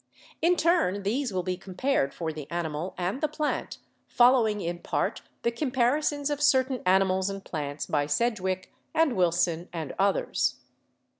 [0.41, 3.77] In turn these will be compared for the animal and the plant,
[4.07, 9.93] following in part the comparisons of certain animals and plants by Sedgwick and Wilson and
[9.99, 10.55] others.